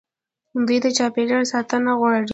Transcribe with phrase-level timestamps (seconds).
[0.65, 2.29] دوی د چاپیریال ساتنه غواړي.